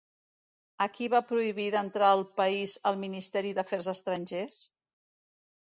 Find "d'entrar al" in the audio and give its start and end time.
1.75-2.25